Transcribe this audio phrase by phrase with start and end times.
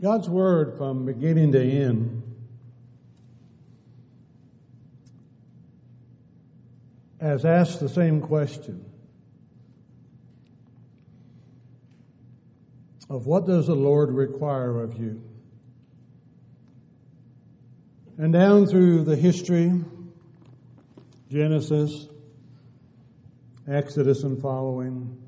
[0.00, 2.22] God's Word from beginning to end
[7.20, 8.82] has asked the same question
[13.10, 15.22] of what does the Lord require of you?
[18.16, 19.72] And down through the history,
[21.30, 22.06] Genesis,
[23.68, 25.20] Exodus and following,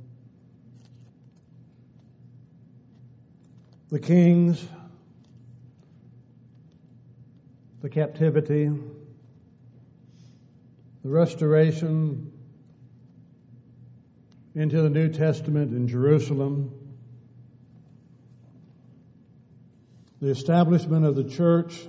[3.92, 4.66] the kings,
[7.82, 8.70] the captivity,
[11.04, 12.32] the restoration
[14.54, 16.72] into the New Testament in Jerusalem,
[20.22, 21.86] the establishment of the church,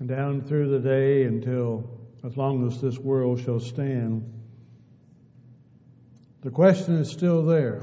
[0.00, 4.24] and down through the day until as long as this world shall stand.
[6.40, 7.82] The question is still there.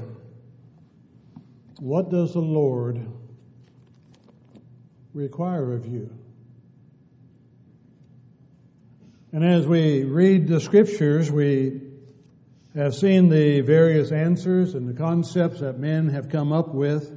[1.78, 3.06] What does the Lord
[5.12, 6.10] require of you?
[9.32, 11.82] And as we read the scriptures, we
[12.74, 17.10] have seen the various answers and the concepts that men have come up with,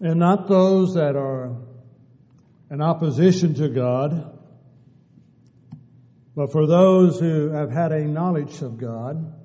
[0.00, 1.56] and not those that are
[2.70, 4.38] in opposition to God,
[6.36, 9.41] but for those who have had a knowledge of God,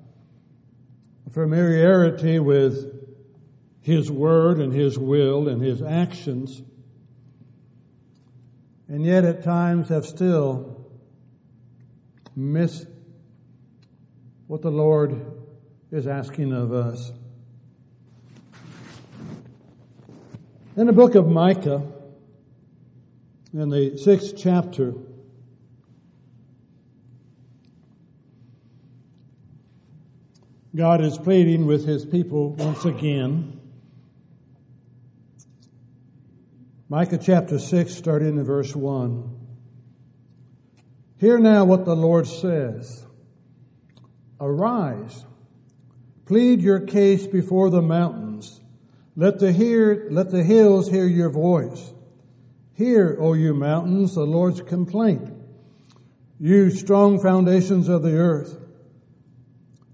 [1.30, 2.92] familiarity with
[3.80, 6.62] His Word and His will and His actions,
[8.88, 10.90] and yet at times have still
[12.34, 12.86] missed
[14.46, 15.20] what the Lord
[15.90, 17.12] is asking of us.
[20.76, 21.82] In the book of Micah,
[23.52, 24.94] in the sixth chapter,
[30.78, 33.60] God is pleading with his people once again.
[36.88, 39.28] Micah chapter 6, starting in verse 1.
[41.16, 43.04] Hear now what the Lord says.
[44.40, 45.26] Arise,
[46.26, 48.60] plead your case before the mountains.
[49.16, 51.92] Let the, hear, let the hills hear your voice.
[52.74, 55.28] Hear, O you mountains, the Lord's complaint,
[56.38, 58.67] you strong foundations of the earth.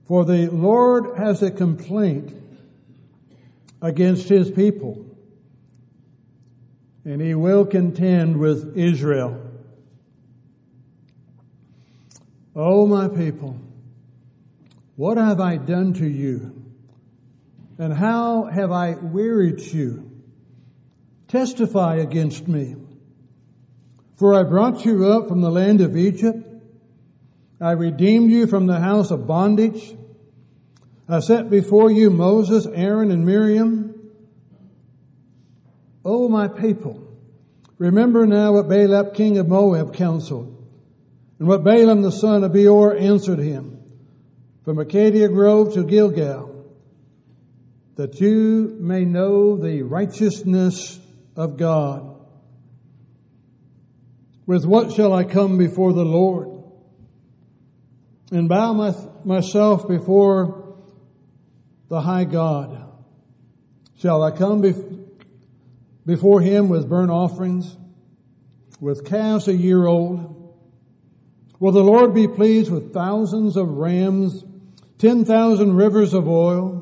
[0.07, 2.35] For the Lord has a complaint
[3.81, 5.05] against his people,
[7.05, 9.41] and he will contend with Israel.
[12.57, 13.59] O my people,
[14.97, 16.63] what have I done to you?
[17.79, 20.15] And how have I wearied you?
[21.35, 22.77] testify against me.
[24.17, 26.49] For I brought you up from the land of Egypt.
[27.61, 29.97] I redeemed you from the house of bondage.
[31.09, 34.13] I set before you Moses, Aaron, and Miriam.
[36.05, 37.01] O my people,
[37.79, 40.51] remember now what Balak, king of Moab, counseled,
[41.39, 43.83] and what Balaam, the son of Beor, answered him,
[44.65, 46.51] from Acacia Grove to Gilgal,
[47.97, 50.99] that you may know the righteousness
[51.37, 52.11] of God.
[54.47, 56.54] With what shall I come before the Lord
[58.35, 60.77] and bow my, myself before
[61.89, 62.93] the high God?
[63.99, 65.09] Shall I come bef-
[66.05, 67.77] before him with burnt offerings,
[68.81, 70.55] with calves a year old?
[71.59, 74.45] Will the Lord be pleased with thousands of rams,
[74.99, 76.81] ten thousand rivers of oil?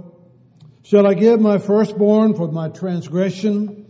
[0.82, 3.82] Shall I give my firstborn for my transgression?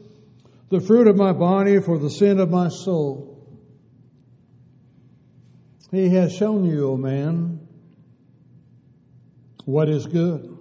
[0.73, 3.32] the fruit of my body for the sin of my soul.
[5.93, 7.69] He has shown you, O man,
[9.67, 10.57] what is good.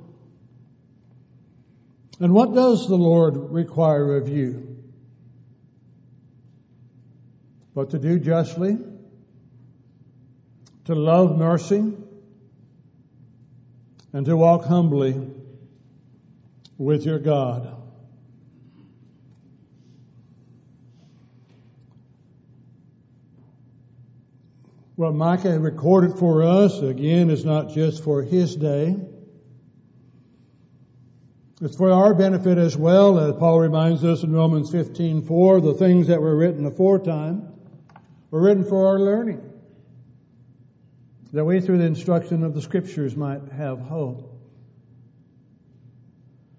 [2.19, 4.78] And what does the Lord require of you?
[7.73, 8.78] But to do justly,
[10.85, 11.93] to love mercy,
[14.11, 15.16] and to walk humbly
[16.77, 17.80] with your God.
[25.01, 28.95] What Micah recorded for us, again, is not just for his day.
[31.59, 35.73] It's for our benefit as well, as Paul reminds us in Romans 15, 4, the
[35.73, 37.51] things that were written aforetime
[38.29, 39.41] were written for our learning,
[41.33, 44.39] that we through the instruction of the scriptures might have hope.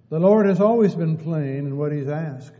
[0.08, 2.56] The Lord has always been plain in what He's asked.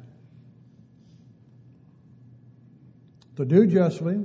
[3.34, 4.24] To do justly,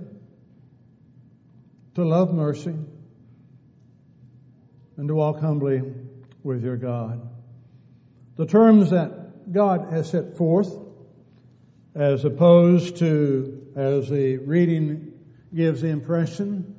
[1.97, 2.75] to love mercy,
[4.97, 5.81] and to walk humbly
[6.43, 7.27] with your God.
[8.35, 10.71] The terms that God has set forth,
[11.95, 15.11] as opposed to, as the reading
[15.55, 16.75] gives the impression,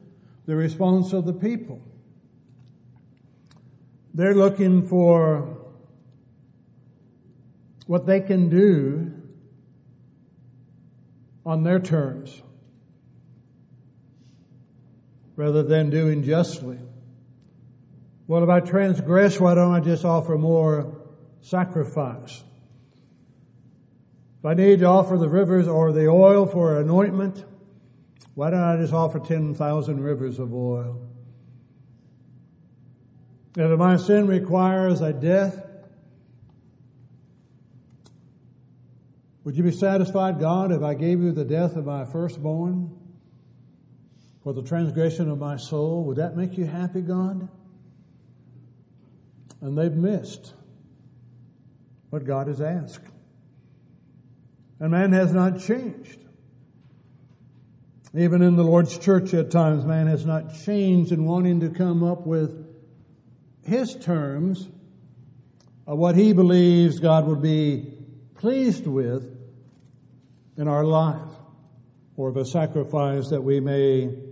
[0.46, 1.82] the response of the people.
[4.14, 5.58] They're looking for
[7.88, 9.12] what they can do
[11.44, 12.40] on their terms
[15.38, 16.76] rather than doing justly.
[18.26, 21.00] Well, if I transgress, why don't I just offer more
[21.42, 22.42] sacrifice?
[24.40, 27.44] If I need to offer the rivers or the oil for anointment,
[28.34, 31.08] why don't I just offer 10,000 rivers of oil?
[33.56, 35.64] And if my sin requires a death,
[39.44, 43.07] would you be satisfied, God, if I gave you the death of my firstborn
[44.48, 46.04] for the transgression of my soul?
[46.04, 47.50] Would that make you happy, God?
[49.60, 50.54] And they've missed
[52.08, 53.04] what God has asked.
[54.80, 56.18] And man has not changed.
[58.14, 62.02] Even in the Lord's church at times, man has not changed in wanting to come
[62.02, 62.74] up with
[63.66, 64.66] his terms
[65.86, 67.98] of what he believes God would be
[68.36, 69.28] pleased with
[70.56, 71.34] in our life
[72.16, 74.27] or of a sacrifice that we may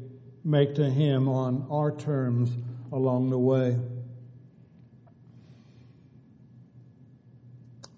[0.46, 2.56] make to him on our terms
[2.93, 3.76] along the way.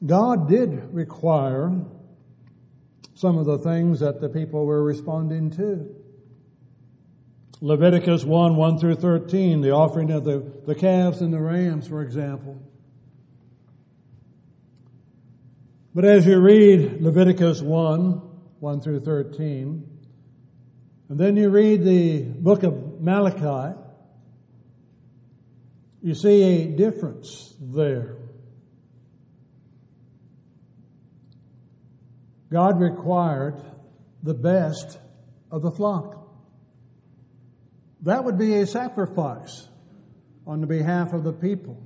[0.05, 1.73] God did require
[3.15, 5.95] some of the things that the people were responding to.
[7.61, 12.01] Leviticus 1, 1 through 13, the offering of the, the calves and the rams, for
[12.01, 12.57] example.
[15.95, 18.23] But as you read Leviticus 1,
[18.61, 19.98] 1 through 13,
[21.09, 23.79] and then you read the book of Malachi,
[26.03, 28.17] you see a difference there.
[32.51, 33.61] God required
[34.23, 34.99] the best
[35.51, 36.29] of the flock.
[38.03, 39.69] That would be a sacrifice
[40.47, 41.83] on the behalf of the people.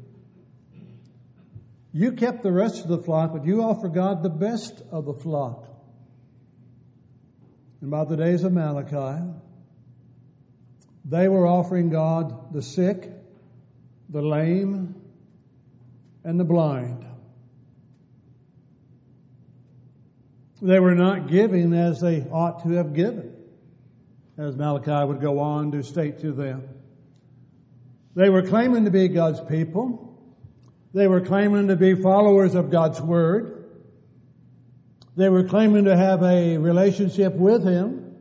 [1.93, 5.15] You kept the rest of the flock, but you offer God the best of the
[5.15, 5.72] flock.
[7.83, 9.21] And by the days of Malachi,
[11.05, 13.11] they were offering God the sick,
[14.09, 14.95] the lame,
[16.23, 17.05] and the blind.
[20.63, 23.35] They were not giving as they ought to have given,
[24.39, 26.69] as Malachi would go on to state to them.
[28.15, 30.09] They were claiming to be God's people.
[30.95, 33.52] They were claiming to be followers of God's Word.
[35.17, 38.17] They were claiming to have a relationship with Him,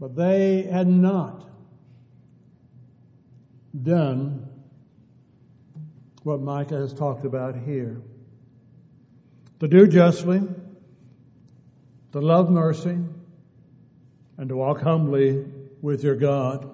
[0.00, 1.48] but they had not
[3.82, 4.48] done
[6.24, 8.02] what Micah has talked about here.
[9.60, 10.42] To do justly,
[12.12, 12.98] to love mercy,
[14.36, 15.44] and to walk humbly
[15.80, 16.68] with your God.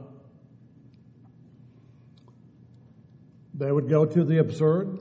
[3.55, 4.99] They would go to the absurd.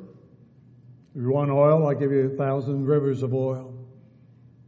[1.16, 3.74] If you want oil, I'll give you a thousand rivers of oil.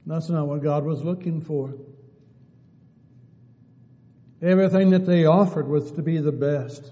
[0.06, 1.74] That's not what God was looking for.
[4.42, 6.92] Everything that they offered was to be the best.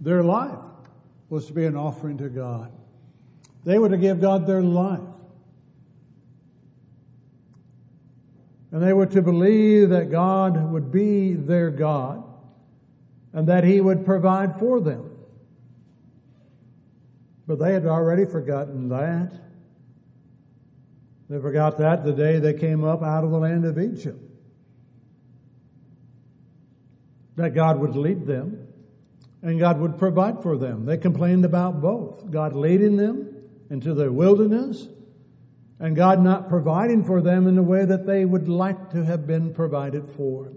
[0.00, 0.62] Their life
[1.28, 2.70] was to be an offering to God.
[3.64, 5.00] They were to give God their life.
[8.70, 12.22] And they were to believe that God would be their God
[13.32, 15.05] and that He would provide for them.
[17.46, 19.32] But they had already forgotten that.
[21.28, 24.20] They forgot that the day they came up out of the land of Egypt.
[27.36, 28.66] That God would lead them
[29.42, 30.86] and God would provide for them.
[30.86, 32.30] They complained about both.
[32.30, 33.32] God leading them
[33.70, 34.88] into the wilderness
[35.78, 39.26] and God not providing for them in the way that they would like to have
[39.26, 40.52] been provided for.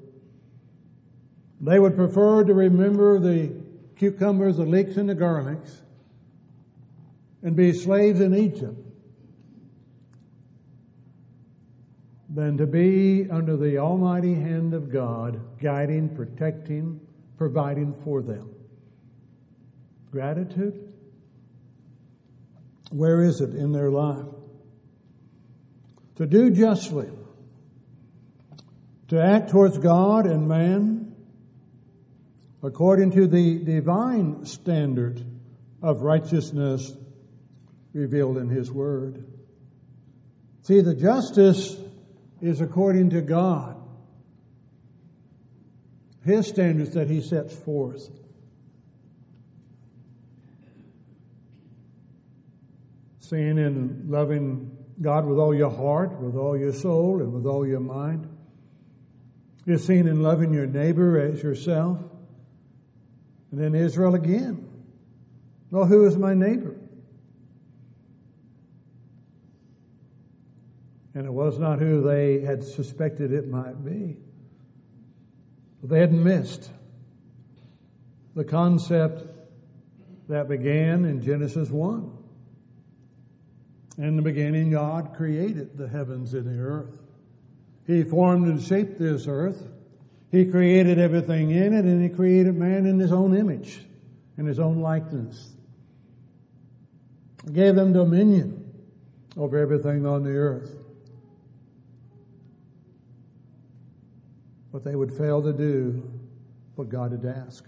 [1.59, 3.53] They would prefer to remember the
[3.97, 5.81] cucumbers, the leeks, and the garlics
[7.41, 8.77] and be slaves in Egypt
[12.29, 16.99] than to be under the almighty hand of God, guiding, protecting,
[17.37, 18.49] providing for them.
[20.11, 20.93] Gratitude?
[22.91, 24.25] Where is it in their life?
[26.19, 27.09] to do justly,
[29.07, 31.15] to act towards God and man
[32.61, 35.23] according to the divine standard
[35.81, 36.93] of righteousness
[37.99, 39.25] revealed in His Word.
[40.63, 41.75] See, the justice
[42.41, 43.75] is according to God,
[46.23, 48.09] His standards that He sets forth.
[53.19, 57.67] Seeing and loving God with all your heart, with all your soul, and with all
[57.67, 58.27] your mind.
[59.65, 61.99] It's seen in loving your neighbor as yourself.
[63.51, 64.67] And then Israel again.
[65.69, 66.75] Well, who is my neighbor?
[71.13, 74.15] And it was not who they had suspected it might be.
[75.81, 76.69] They hadn't missed
[78.35, 79.25] the concept
[80.27, 82.17] that began in Genesis 1.
[83.97, 86.99] In the beginning, God created the heavens and the earth.
[87.87, 89.67] He formed and shaped this earth.
[90.31, 93.79] He created everything in it, and He created man in His own image,
[94.37, 95.51] in His own likeness.
[97.47, 98.71] He gave them dominion
[99.35, 100.78] over everything on the earth.
[104.71, 106.03] But they would fail to do
[106.75, 107.67] what God had asked.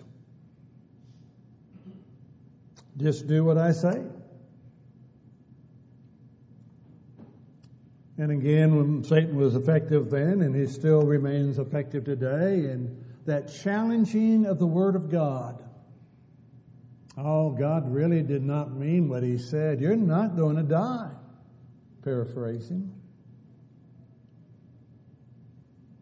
[2.98, 4.03] Just do what I say.
[8.17, 13.51] And again, when Satan was effective then, and he still remains effective today, and that
[13.51, 15.63] challenging of the Word of God.
[17.17, 19.81] Oh, God really did not mean what he said.
[19.81, 21.10] You're not going to die.
[22.03, 22.93] Paraphrasing.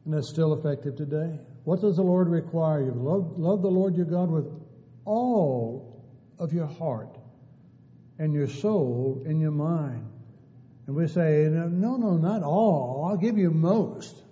[0.09, 1.37] And that's still effective today.
[1.65, 2.93] What does the Lord require you?
[2.93, 4.51] Love, love the Lord your God with
[5.05, 6.03] all
[6.39, 7.15] of your heart
[8.17, 10.09] and your soul and your mind
[10.87, 13.05] and we say, no, no, not all.
[13.07, 14.23] I'll give you most.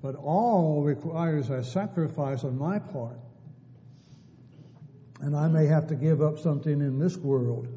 [0.00, 3.18] But all requires a sacrifice on my part.
[5.20, 7.68] And I may have to give up something in this world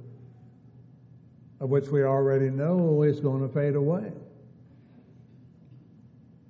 [1.60, 4.14] of which we already know is going to fade away.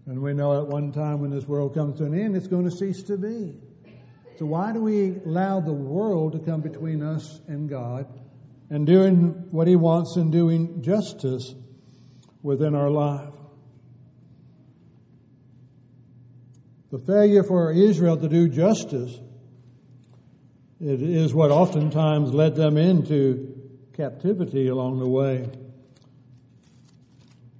[0.06, 2.66] And we know at one time when this world comes to an end, it's going
[2.66, 3.56] to cease to be.
[4.38, 8.08] So why do we allow the world to come between us and God?
[8.70, 11.54] and doing what He wants and doing justice
[12.42, 13.30] within our life.
[16.92, 19.20] The failure for Israel to do justice
[20.82, 25.50] it is what oftentimes led them into captivity along the way.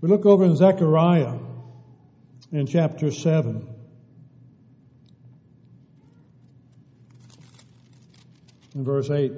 [0.02, 1.40] We look over in Zechariah
[2.52, 3.68] in chapter 7.
[8.76, 9.32] In verse 8.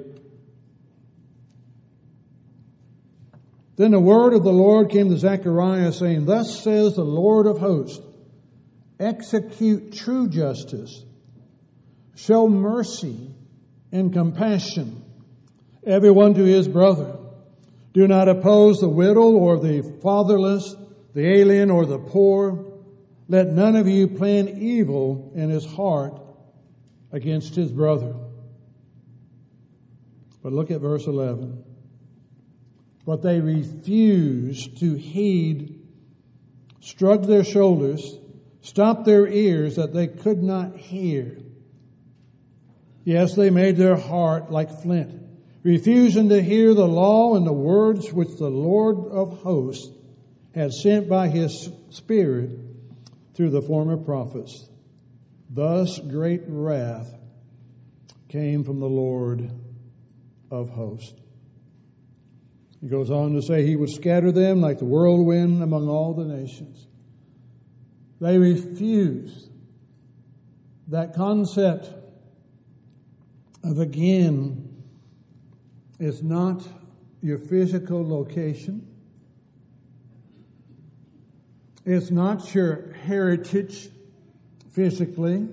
[3.76, 7.58] Then the word of the Lord came to Zechariah saying, Thus says the Lord of
[7.58, 8.04] hosts,
[8.98, 11.04] execute true justice,
[12.16, 13.34] show mercy
[13.92, 15.04] and compassion,
[15.86, 17.16] everyone to his brother.
[17.94, 20.74] Do not oppose the widow or the fatherless,
[21.14, 22.67] the alien or the poor.
[23.28, 26.20] Let none of you plan evil in his heart
[27.12, 28.14] against his brother.
[30.42, 31.64] But look at verse 11
[33.08, 35.80] but they refused to heed,
[36.78, 38.18] shrugged their shoulders,
[38.60, 41.38] stopped their ears that they could not hear.
[43.04, 45.22] Yes, they made their heart like flint,
[45.62, 49.90] refusing to hear the law and the words which the Lord of hosts
[50.54, 52.50] had sent by his Spirit
[53.38, 54.68] through the former prophets.
[55.48, 57.14] Thus great wrath
[58.28, 59.52] came from the Lord
[60.50, 61.20] of hosts.
[62.80, 66.24] He goes on to say he would scatter them like the whirlwind among all the
[66.24, 66.88] nations.
[68.20, 69.52] They refused
[70.88, 71.92] that concept
[73.62, 74.82] of again,
[76.00, 76.66] it's not
[77.22, 78.84] your physical location.
[81.90, 83.88] It's not your heritage
[84.72, 85.48] physically.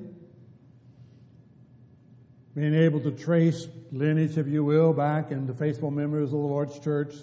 [2.53, 6.77] Being able to trace lineage, if you will, back into faithful members of the Lord's
[6.77, 7.15] church,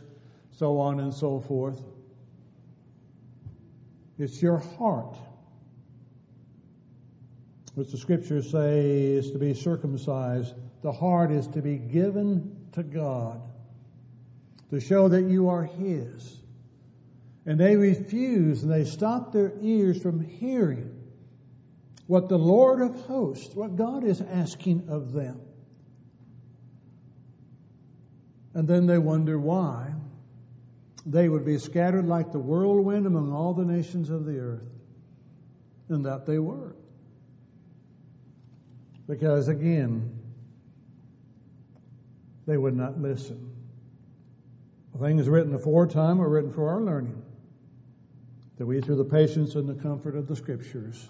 [0.53, 1.79] so on and so forth.
[4.19, 5.19] It's your heart,
[7.75, 10.55] which the scriptures say is to be circumcised.
[10.81, 13.43] The heart is to be given to God
[14.71, 16.42] to show that you are His.
[17.45, 20.99] And they refuse and they stop their ears from hearing
[22.07, 25.41] what the Lord of hosts, what God is asking of them.
[28.55, 29.93] And then they wonder why
[31.07, 34.69] they would be scattered like the whirlwind among all the nations of the earth.
[35.89, 36.77] And that they were.
[39.09, 40.19] Because again,
[42.47, 43.51] they would not listen.
[45.01, 47.22] Things written aforetime are written for our learning,
[48.63, 51.09] that we, through the patience and the comfort of the Scriptures,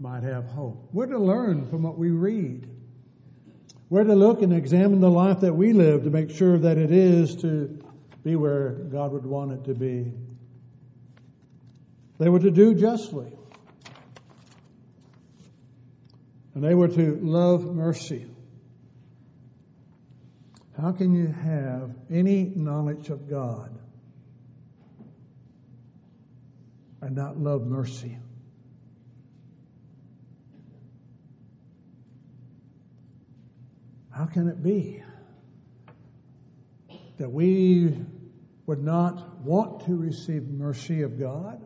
[0.00, 0.88] might have hope.
[0.92, 2.68] We're to learn from what we read.
[3.88, 6.90] We're to look and examine the life that we live to make sure that it
[6.90, 7.80] is to
[8.24, 10.12] be where God would want it to be.
[12.18, 13.30] They were to do justly.
[16.56, 18.26] And they were to love mercy.
[20.80, 23.78] How can you have any knowledge of God
[27.02, 28.16] and not love mercy?
[34.10, 35.02] How can it be
[37.18, 37.96] that we
[38.66, 41.62] would not want to receive mercy of God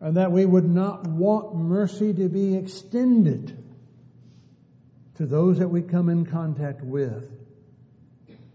[0.00, 3.62] and that we would not want mercy to be extended
[5.14, 7.30] to those that we come in contact with,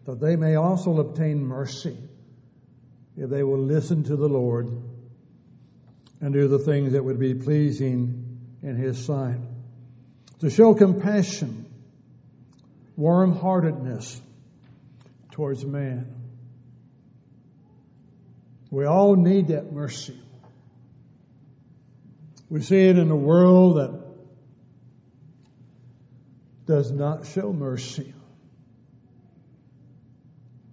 [0.06, 1.98] that they may also obtain mercy
[3.18, 4.70] if they will listen to the Lord
[6.22, 9.40] and do the things that would be pleasing in His sight.
[10.40, 11.66] To show compassion,
[12.96, 14.22] warm heartedness
[15.32, 16.16] towards man.
[18.70, 20.20] We all need that mercy.
[22.50, 24.02] We see it in a world that
[26.66, 28.14] does not show mercy.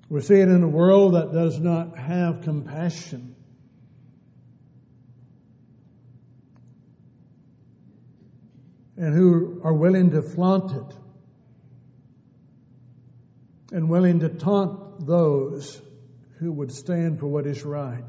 [0.09, 3.35] We see it in a world that does not have compassion.
[8.99, 10.97] And who are willing to flaunt it
[13.73, 15.81] and willing to taunt those
[16.40, 18.05] who would stand for what is right.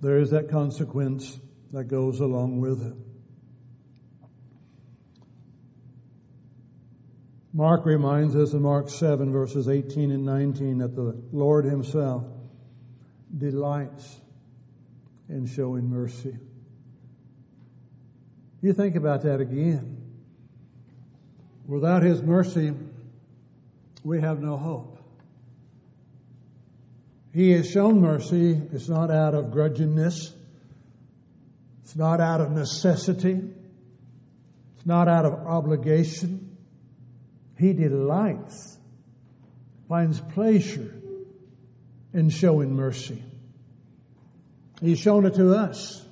[0.00, 1.40] there is that consequence
[1.72, 2.94] that goes along with it.
[7.52, 12.24] Micah reminds us in Micah 7, verses 18 and 19, that the Lord Himself
[13.36, 14.20] delights
[15.28, 16.36] in showing mercy.
[18.60, 19.96] You think about that again.
[21.66, 22.72] Without His mercy,
[24.02, 24.98] we have no hope.
[27.32, 28.60] He has shown mercy.
[28.72, 30.32] It's not out of grudgingness.
[31.82, 33.40] It's not out of necessity.
[34.76, 36.56] It's not out of obligation.
[37.58, 38.78] He delights,
[39.88, 40.97] finds pleasure
[42.18, 43.22] in showing mercy.
[44.80, 46.04] He's shown it to us.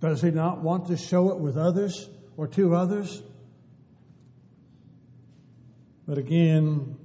[0.00, 3.22] Does he not want to show it with others or to others?
[6.08, 6.96] But again,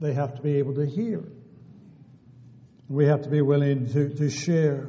[0.00, 1.22] they have to be able to hear.
[2.88, 4.88] We have to be willing to, to share.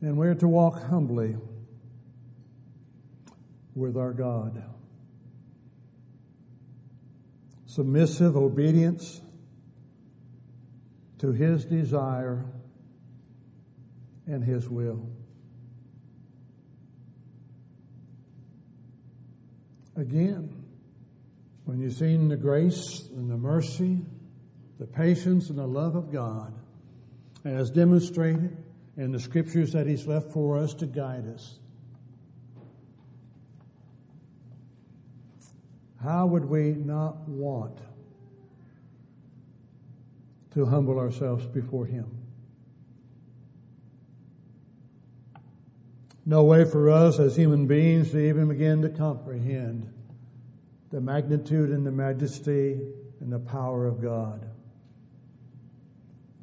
[0.00, 1.36] And we're to walk humbly
[3.74, 4.71] with our God.
[7.74, 9.20] Submissive obedience
[11.18, 12.44] to His desire
[14.26, 15.06] and His will.
[19.96, 20.64] again.
[21.64, 24.00] When you've seen the grace and the mercy,
[24.78, 26.52] the patience and the love of God
[27.44, 28.56] as demonstrated
[28.96, 31.58] in the scriptures that He's left for us to guide us.
[36.02, 37.78] How would we not want
[40.54, 42.06] to humble ourselves before Him?
[46.26, 49.92] No way for us as human beings to even begin to comprehend
[50.90, 52.80] the magnitude and the majesty
[53.20, 54.48] and the power of God.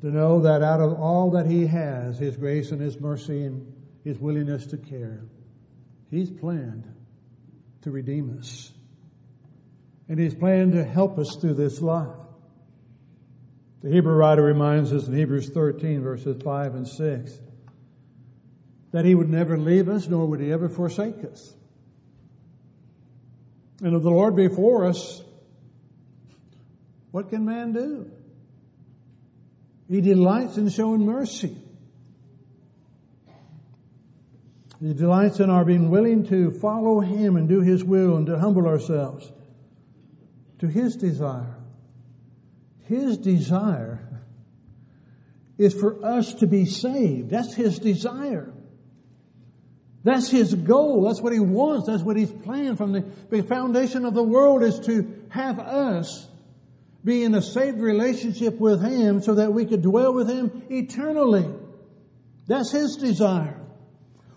[0.01, 3.73] To know that out of all that He has, His grace and His mercy and
[4.05, 5.25] His willingness to care,
[6.09, 6.85] He's planned
[7.81, 8.71] to redeem us.
[10.09, 12.09] And He's planned to help us through this life.
[13.81, 17.39] The Hebrew writer reminds us in Hebrews 13, verses 5 and 6
[18.91, 21.53] that he would never leave us, nor would he ever forsake us.
[23.81, 25.21] And if the Lord be for us,
[27.11, 28.11] what can man do?
[29.87, 31.55] He delights in showing mercy.
[34.81, 38.37] He delights in our being willing to follow Him and do His will and to
[38.37, 39.31] humble ourselves
[40.59, 41.55] to His desire.
[42.85, 43.99] His desire
[45.57, 47.29] is for us to be saved.
[47.29, 48.53] That's His desire.
[50.03, 51.03] That's his goal.
[51.03, 51.87] That's what he wants.
[51.87, 56.27] That's what he's planned from the, foundation of the world is to have us
[57.03, 61.47] be in a saved relationship with him so that we could dwell with him eternally.
[62.47, 63.59] That's his desire.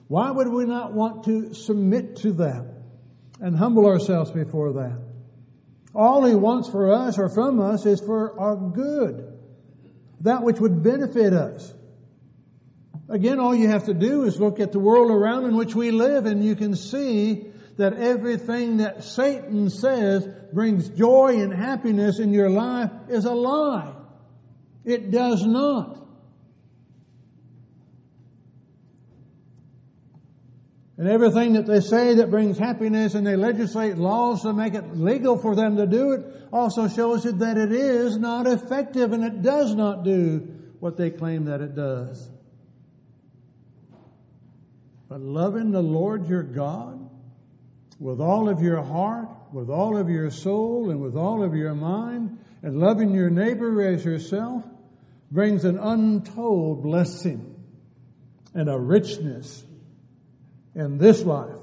[0.08, 2.66] Why would we not want to submit to that
[3.40, 4.98] and humble ourselves before that?
[5.94, 9.28] All he wants for us or from us is for our good.
[10.20, 11.74] that which would benefit us.
[13.08, 15.90] Again, all you have to do is look at the world around in which we
[15.90, 22.32] live and you can see that everything that Satan says brings joy and happiness in
[22.32, 23.92] your life is a lie.
[24.84, 26.01] It does not.
[31.02, 34.96] And everything that they say that brings happiness and they legislate laws to make it
[34.96, 39.24] legal for them to do it also shows you that it is not effective and
[39.24, 40.46] it does not do
[40.78, 42.30] what they claim that it does.
[45.08, 47.10] But loving the Lord your God
[47.98, 51.74] with all of your heart, with all of your soul, and with all of your
[51.74, 54.62] mind, and loving your neighbor as yourself
[55.32, 57.56] brings an untold blessing
[58.54, 59.64] and a richness
[60.74, 61.58] in this life.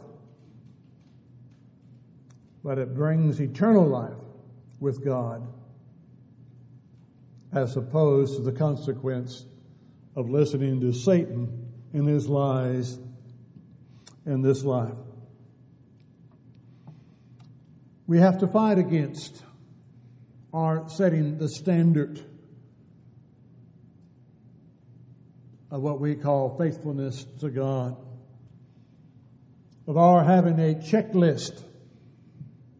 [2.63, 4.19] But it brings eternal life
[4.79, 5.47] with God
[7.51, 9.45] as opposed to the consequence
[10.15, 12.99] of listening to Satan and his lies
[14.25, 14.95] in this life.
[18.05, 19.43] We have to fight against
[20.53, 22.23] our setting the standard
[25.71, 27.95] of what we call faithfulness to God
[29.89, 31.63] of our having a checklist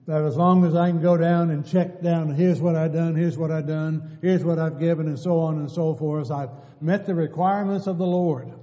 [0.05, 3.15] that as long as I can go down and check down, here's what I've done,
[3.15, 6.51] here's what I've done, here's what I've given, and so on and so forth, I've
[6.79, 8.53] met the requirements of the Lord.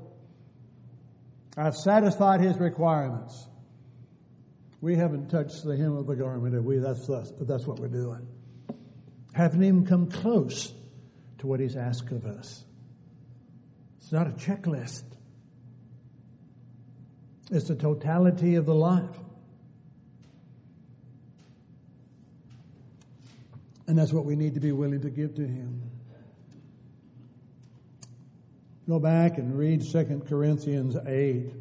[1.57, 3.49] I've satisfied His requirements.
[4.81, 6.79] We haven't touched the hem of the garment, have we?
[6.79, 8.29] That's us, but that's what we're doing.
[9.33, 10.73] Haven't even come close
[11.39, 12.65] to what He's asked of us.
[13.99, 15.16] It's not a checklist.
[17.51, 19.19] It's the totality of the life.
[23.87, 25.81] And that's what we need to be willing to give to Him.
[28.89, 31.53] Go back and read 2 Corinthians 8,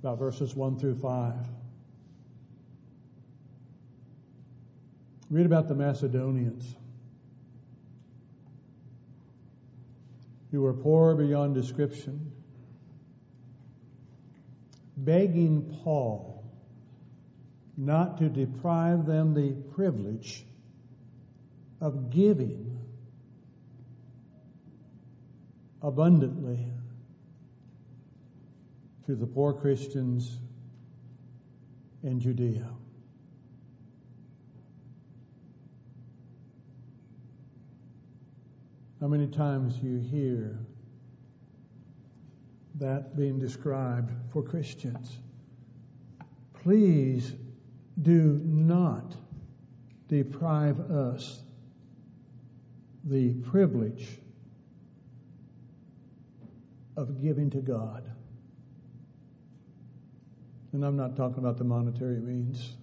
[0.00, 1.34] about verses 1 through 5.
[5.30, 6.74] Read about the Macedonians
[10.50, 12.32] who were poor beyond description
[15.04, 16.44] begging Paul
[17.76, 20.44] not to deprive them the privilege
[21.80, 22.76] of giving
[25.80, 26.58] abundantly
[29.06, 30.38] to the poor Christians
[32.02, 32.68] in Judea.
[39.00, 40.58] How many times you hear
[42.78, 45.18] that being described for Christians.
[46.62, 47.34] Please
[48.00, 49.16] do not
[50.08, 51.40] deprive us
[53.04, 54.18] the privilege
[56.96, 58.04] of giving to God.
[60.72, 62.74] And I'm not talking about the monetary means.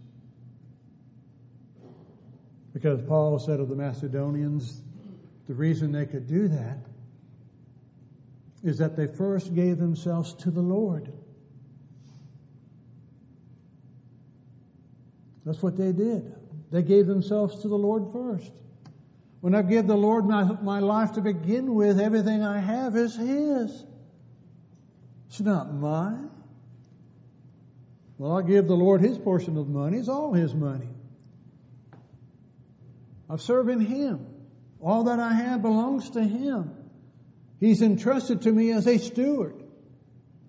[2.73, 4.81] Because Paul said of the Macedonians,
[5.47, 6.77] the reason they could do that
[8.65, 11.13] is that they first gave themselves to the Lord.
[15.45, 16.33] That's what they did.
[16.71, 18.51] They gave themselves to the Lord first.
[19.41, 23.15] When I give the Lord my, my life to begin with, everything I have is
[23.15, 23.85] His.
[25.27, 26.31] It's not mine.
[28.17, 29.99] Well, I give the Lord His portion of money.
[29.99, 30.89] It's all His money.
[33.29, 34.25] I'm serving Him.
[34.81, 36.84] All that I have belongs to Him.
[37.59, 39.63] He's entrusted to me as a steward.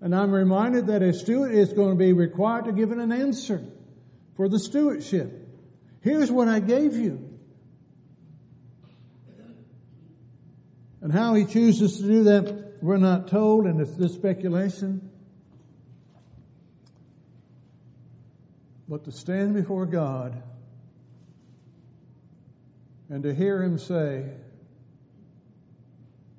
[0.01, 3.63] And I'm reminded that a steward is going to be required to give an answer
[4.35, 5.47] for the stewardship.
[6.01, 7.37] Here's what I gave you.
[11.01, 15.09] And how he chooses to do that, we're not told, and it's this speculation.
[18.87, 20.41] But to stand before God
[23.09, 24.29] and to hear him say,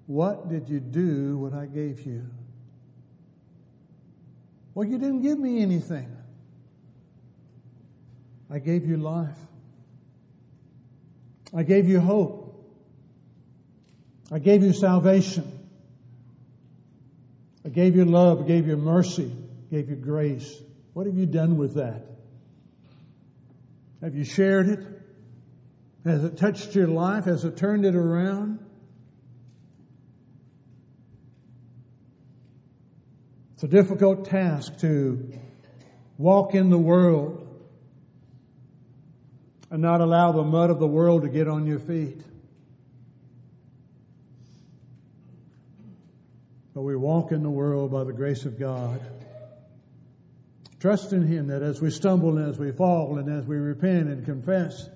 [0.09, 2.27] what did you do when I gave you?
[4.75, 6.11] Well, you didn't give me anything.
[8.51, 9.39] I gave you life.
[11.55, 12.47] I gave you hope.
[14.33, 15.53] I gave you salvation.
[17.67, 20.55] I gave you love, I gave you mercy, I gave you grace.
[20.95, 22.03] What have you done with that?
[24.01, 24.81] Have you shared it?
[26.05, 27.27] Has it touched your life?
[27.27, 28.59] Has it turned it around?
[33.59, 35.33] It's a difficult task to
[36.17, 37.45] walk in the world
[39.69, 42.23] and not allow the mud of the world to get on your feet.
[46.73, 49.01] But we walk in the world by the grace of God.
[50.79, 54.09] Trust in Him that as we stumble and as we fall and as we repent
[54.09, 54.89] and confess,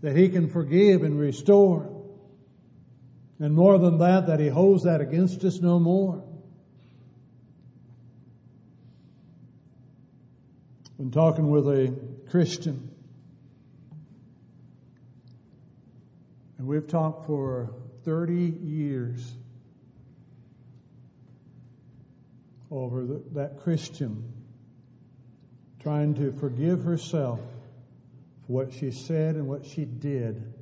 [0.00, 1.94] that He can forgive and restore.
[3.38, 6.24] And more than that, that He holds that against us no more.
[11.02, 11.92] Been talking with a
[12.30, 12.88] Christian,
[16.56, 19.34] and we've talked for 30 years
[22.70, 24.32] over the, that Christian
[25.80, 27.40] trying to forgive herself
[28.46, 30.54] for what she said and what she did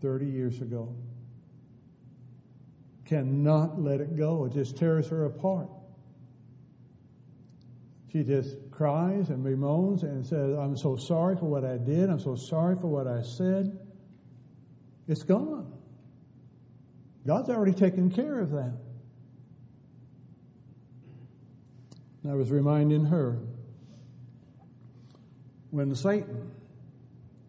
[0.00, 0.92] 30 years ago.
[3.04, 4.46] Cannot let it go.
[4.46, 5.68] It just tears her apart.
[8.12, 12.10] She just cries and bemoans and says, I'm so sorry for what I did.
[12.10, 13.78] I'm so sorry for what I said.
[15.08, 15.72] It's gone.
[17.26, 18.74] God's already taken care of that.
[22.28, 23.38] I was reminding her
[25.70, 26.52] when Satan,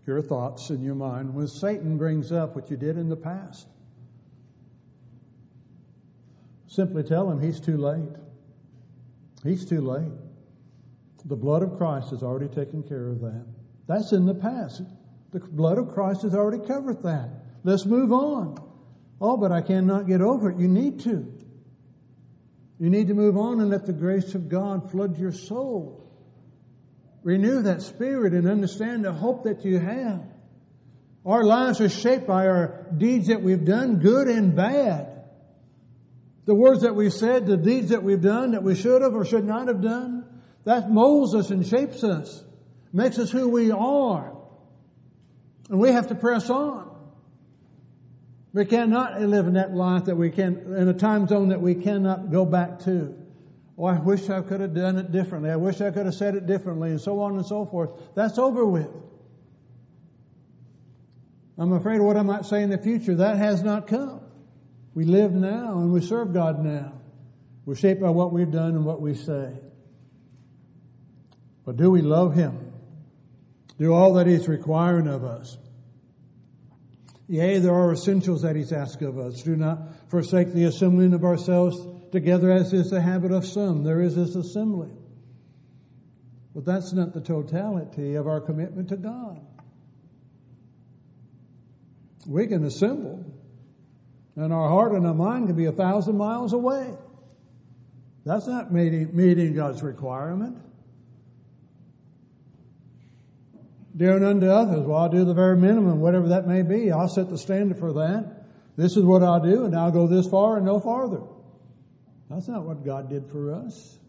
[0.08, 3.68] your thoughts in your mind, when Satan brings up what you did in the past,
[6.68, 8.16] simply tell him he's too late.
[9.44, 10.12] He's too late.
[11.26, 13.46] The blood of Christ has already taken care of that.
[13.88, 14.82] That's in the past.
[15.32, 17.30] The blood of Christ has already covered that.
[17.64, 18.58] Let's move on.
[19.22, 20.58] Oh, but I cannot get over it.
[20.58, 21.34] You need to.
[22.80, 26.12] You need to move on and let the grace of God flood your soul.
[27.24, 30.24] Renew that spirit and understand the hope that you have.
[31.26, 35.24] Our lives are shaped by our deeds that we've done, good and bad.
[36.46, 39.24] The words that we've said, the deeds that we've done that we should have or
[39.24, 40.23] should not have done,
[40.66, 42.44] that molds us and shapes us,
[42.92, 44.36] makes us who we are.
[45.70, 46.90] And we have to press on.
[48.54, 51.76] We cannot live in that life that we can, in a time zone that we
[51.76, 53.18] cannot go back to.
[53.78, 55.50] Oh, I wish I could have done it differently.
[55.50, 57.92] I wish I could have said it differently, and so on and so forth.
[58.14, 58.90] That's over with.
[61.58, 63.16] I'm afraid of what I might say in the future.
[63.16, 64.22] That has not come.
[64.96, 66.94] We live now and we serve God now.
[67.66, 69.54] We're shaped by what we've done and what we say.
[71.66, 72.72] But do we love Him?
[73.80, 75.58] Do all that He's requiring of us?
[77.28, 79.42] Yea, there are essentials that He's asked of us.
[79.44, 81.78] Do not forsake the assembling of ourselves
[82.12, 83.84] together as is the habit of some.
[83.84, 84.92] There is this assembly.
[86.54, 89.42] But that's not the totality of our commitment to God.
[92.28, 93.26] We can assemble,
[94.36, 96.94] and our heart and our mind can be a thousand miles away.
[98.26, 100.58] That's not meeting, meeting God's requirement.
[103.96, 104.86] Doing unto others.
[104.86, 106.92] Well, I'll do the very minimum, whatever that may be.
[106.92, 108.46] I'll set the standard for that.
[108.76, 111.22] This is what I'll do, and I'll go this far and no farther.
[112.30, 114.00] That's not what God did for us.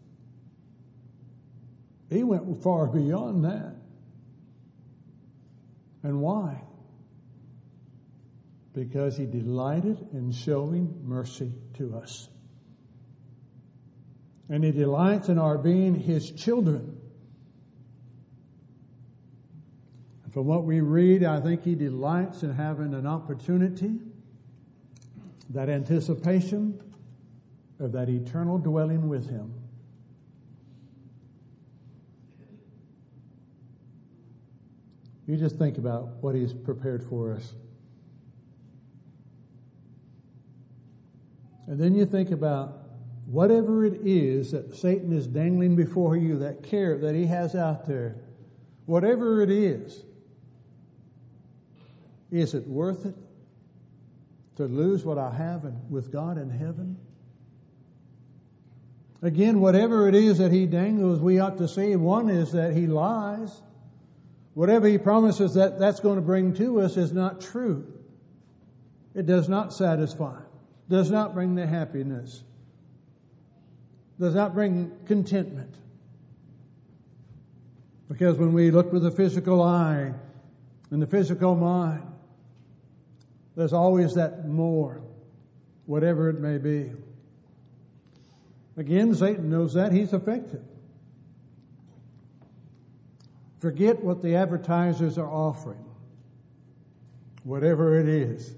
[2.09, 3.75] He went far beyond that.
[6.03, 6.61] And why?
[8.73, 12.29] Because he delighted in showing mercy to us.
[14.49, 16.94] And he delights in our being his children.
[20.35, 23.93] From what we read, I think he delights in having an opportunity,
[25.51, 26.77] that anticipation
[27.79, 29.53] of that eternal dwelling with him.
[35.25, 37.53] You just think about what he's prepared for us.
[41.65, 42.89] And then you think about
[43.25, 47.87] whatever it is that Satan is dangling before you, that carrot that he has out
[47.87, 48.17] there,
[48.85, 50.03] whatever it is,
[52.31, 53.15] is it worth it
[54.57, 56.97] to lose what I have with God in heaven?
[59.21, 61.95] Again, whatever it is that he dangles, we ought to see.
[61.95, 63.61] One is that he lies.
[64.53, 67.91] Whatever he promises that that's going to bring to us is not true.
[69.15, 70.39] It does not satisfy,
[70.89, 72.43] does not bring the happiness,
[74.19, 75.73] does not bring contentment.
[78.07, 80.13] Because when we look with the physical eye
[80.91, 82.03] and the physical mind,
[83.55, 85.01] there's always that more,
[85.85, 86.91] whatever it may be.
[88.77, 89.91] Again, Satan knows that.
[89.93, 90.63] He's effective.
[93.59, 95.83] Forget what the advertisers are offering,
[97.43, 98.53] whatever it is.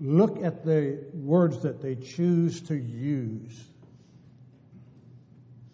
[0.00, 3.64] Look at the words that they choose to use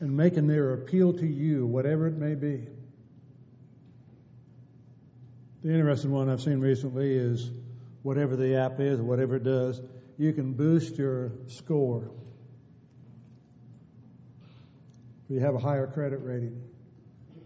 [0.01, 2.67] and making their appeal to you, whatever it may be.
[5.65, 7.51] The interesting one I've seen recently is
[8.03, 9.81] whatever the app is, whatever it does,
[10.17, 12.11] you can boost your score.
[15.25, 16.63] If you have a higher credit rating.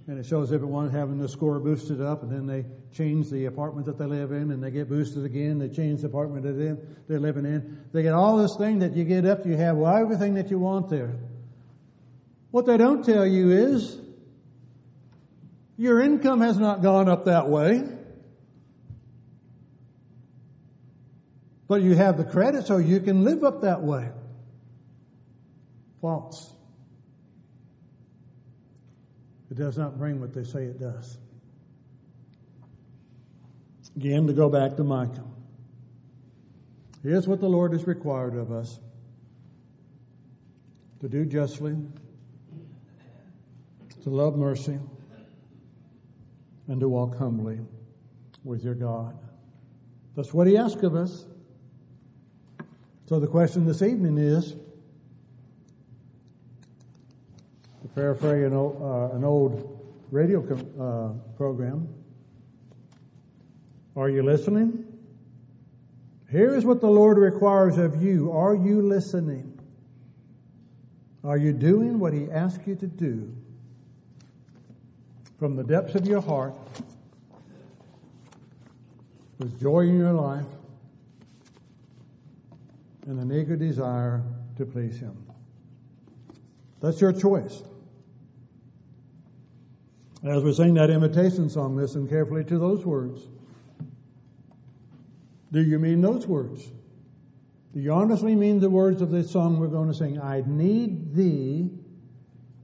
[0.09, 3.87] And it shows everyone having the score boosted up, and then they change the apartment
[3.87, 5.59] that they live in, and they get boosted again.
[5.59, 7.85] They change the apartment that they're living in.
[7.93, 10.59] They get all this thing that you get up, you have well, everything that you
[10.59, 11.17] want there.
[12.51, 13.99] What they don't tell you is
[15.79, 17.83] your income has not gone up that way.
[21.69, 24.11] But you have the credit so you can live up that way.
[26.01, 26.53] False.
[29.51, 31.19] It does not bring what they say it does.
[33.97, 35.25] Again, to go back to Micah.
[37.03, 38.79] Here's what the Lord has required of us
[41.01, 41.77] to do justly,
[44.05, 44.79] to love mercy,
[46.69, 47.59] and to walk humbly
[48.45, 49.19] with your God.
[50.17, 51.27] That's what He asks of us.
[53.13, 54.53] So the question this evening is
[57.83, 61.89] to paraphrase an old, uh, an old radio uh, program
[63.97, 64.87] Are you listening?
[66.31, 68.33] Here is what the Lord requires of you.
[68.33, 69.61] Are you listening?
[71.23, 73.31] Are you doing what He asks you to do?
[75.39, 76.55] From the depths of your heart,
[79.39, 80.47] with joy in your life,
[83.07, 84.23] and an eager desire
[84.57, 85.17] to please Him.
[86.81, 87.63] That's your choice.
[90.25, 93.29] As we sing that invitation song, listen carefully to those words.
[95.51, 96.71] Do you mean those words?
[97.75, 100.21] Do you honestly mean the words of this song we're going to sing?
[100.21, 101.71] I need thee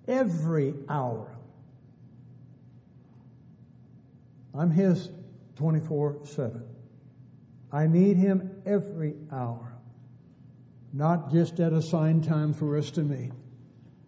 [0.06, 1.34] every hour.
[4.54, 5.10] I'm his
[5.56, 6.62] 24 7.
[7.72, 9.77] I need him every hour
[10.92, 13.32] not just at assigned time for us to meet,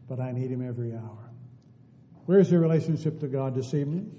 [0.08, 1.30] but I need Him every hour.
[2.26, 4.14] Where's your relationship to God this evening?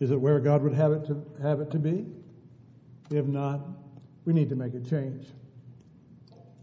[0.00, 2.06] Is it where God would have it to have it to be?
[3.10, 3.60] If not,
[4.24, 5.26] we need to make a change.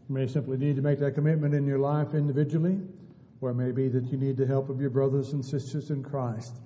[0.10, 2.80] You may simply need to make that commitment in your life individually,
[3.42, 6.02] or it may be that you need the help of your brothers and sisters in
[6.04, 6.58] Christ.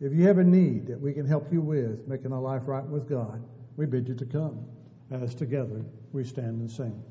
[0.00, 2.84] If you have a need that we can help you with, making a life right
[2.84, 3.42] with God,
[3.76, 4.64] we bid you to come
[5.10, 7.02] as together we stand and sing.